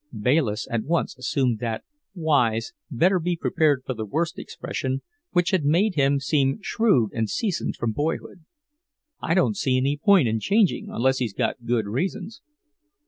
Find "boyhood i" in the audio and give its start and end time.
7.91-9.35